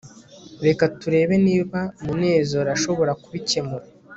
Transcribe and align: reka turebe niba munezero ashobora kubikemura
reka 0.65 0.83
turebe 0.99 1.35
niba 1.47 1.79
munezero 2.05 2.69
ashobora 2.77 3.11
kubikemura 3.21 3.85